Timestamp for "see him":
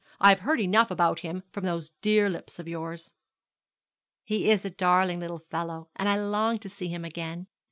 6.69-7.05